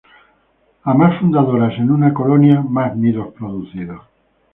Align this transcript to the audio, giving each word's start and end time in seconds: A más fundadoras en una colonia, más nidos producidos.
A 0.83 0.95
más 0.95 1.19
fundadoras 1.19 1.77
en 1.77 1.91
una 1.91 2.11
colonia, 2.11 2.61
más 2.67 2.97
nidos 2.97 3.35
producidos. 3.37 4.01